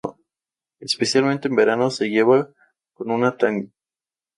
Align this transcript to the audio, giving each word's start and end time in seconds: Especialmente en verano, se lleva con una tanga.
Especialmente 0.79 1.47
en 1.47 1.55
verano, 1.55 1.91
se 1.91 2.09
lleva 2.09 2.49
con 2.95 3.11
una 3.11 3.37
tanga. 3.37 3.67